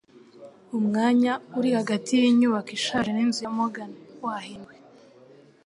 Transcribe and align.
Umwanya 0.77 1.31
uri 1.57 1.69
hagati 1.77 2.11
yinyubako 2.21 2.69
ishaje 2.77 3.09
n'inzu 3.13 3.39
ya 3.45 3.51
Morgan 3.57 3.91
wahinduwe 4.23 4.75